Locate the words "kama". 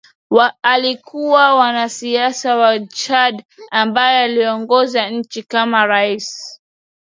5.43-5.85